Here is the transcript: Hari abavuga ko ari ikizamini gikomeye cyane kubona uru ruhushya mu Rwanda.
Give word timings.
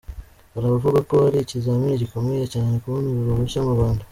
Hari 0.53 0.65
abavuga 0.67 0.99
ko 1.09 1.15
ari 1.27 1.37
ikizamini 1.41 2.01
gikomeye 2.03 2.45
cyane 2.53 2.73
kubona 2.83 3.05
uru 3.09 3.27
ruhushya 3.27 3.59
mu 3.65 3.71
Rwanda. 3.75 4.03